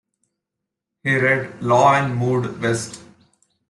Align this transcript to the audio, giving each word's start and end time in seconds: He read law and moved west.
He 1.03 1.15
read 1.15 1.61
law 1.61 1.93
and 1.93 2.17
moved 2.17 2.59
west. 2.59 3.03